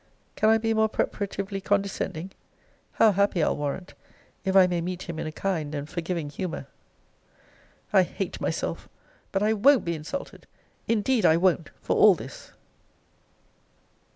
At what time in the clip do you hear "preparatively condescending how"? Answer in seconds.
0.89-3.11